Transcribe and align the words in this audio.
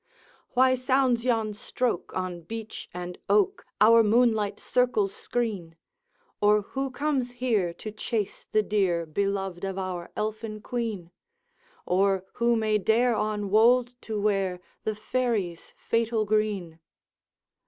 'Why 0.55 0.73
sounds 0.73 1.23
yon 1.23 1.53
stroke 1.53 2.11
on 2.15 2.41
beech 2.41 2.89
and 2.91 3.19
oak, 3.29 3.67
Our 3.79 4.01
moonlight 4.01 4.59
circle's 4.59 5.13
screen? 5.13 5.75
Or 6.41 6.63
who 6.63 6.89
comes 6.89 7.33
here 7.33 7.71
to 7.75 7.91
chase 7.91 8.47
the 8.51 8.63
deer, 8.63 9.05
Beloved 9.05 9.63
of 9.63 9.77
our 9.77 10.09
Elfin 10.15 10.59
Queen? 10.59 11.11
Or 11.85 12.25
who 12.41 12.55
may 12.55 12.79
dare 12.79 13.15
on 13.15 13.51
wold 13.51 13.93
to 14.01 14.19
wear 14.19 14.59
The 14.85 14.95
fairies' 14.95 15.71
fatal 15.77 16.25
green? 16.25 16.79